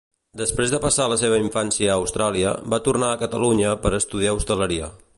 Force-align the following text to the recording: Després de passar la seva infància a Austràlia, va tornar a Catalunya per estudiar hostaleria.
Després 0.39 0.71
de 0.75 0.79
passar 0.85 1.05
la 1.11 1.17
seva 1.23 1.37
infància 1.41 1.91
a 1.91 1.99
Austràlia, 2.05 2.57
va 2.75 2.83
tornar 2.91 3.11
a 3.17 3.23
Catalunya 3.25 3.79
per 3.85 3.97
estudiar 4.03 4.39
hostaleria. 4.41 4.95